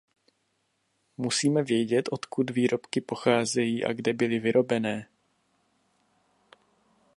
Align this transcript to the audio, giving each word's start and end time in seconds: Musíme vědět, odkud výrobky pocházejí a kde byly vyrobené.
Musíme 1.17 1.63
vědět, 1.63 2.09
odkud 2.11 2.49
výrobky 2.49 3.01
pocházejí 3.01 3.85
a 3.85 3.93
kde 3.93 4.13
byly 4.13 4.39
vyrobené. 4.39 5.07